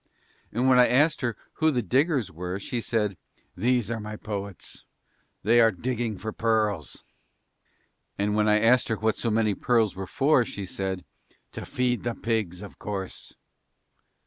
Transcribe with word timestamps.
And 0.51 0.67
when 0.67 0.79
I 0.79 0.87
asked 0.87 1.21
her 1.21 1.37
who 1.57 1.69
the 1.69 1.83
diggers 1.83 2.31
were 2.31 2.57
she 2.59 2.81
said, 2.81 3.17
"These 3.55 3.91
are 3.91 3.99
my 3.99 4.15
poets, 4.15 4.83
they 5.43 5.61
are 5.61 5.69
digging 5.69 6.17
for 6.17 6.31
pearls." 6.33 7.03
And 8.17 8.35
when 8.35 8.49
I 8.49 8.59
asked 8.59 8.87
her 8.87 8.95
what 8.95 9.15
so 9.15 9.29
many 9.29 9.53
pearls 9.53 9.95
were 9.95 10.07
for 10.07 10.43
she 10.43 10.65
said 10.65 11.05
to 11.51 11.61
me: 11.61 11.65
"To 11.67 11.71
feed 11.71 12.01
the 12.01 12.15
pigs 12.15 12.63
of 12.63 12.79
course." 12.79 13.35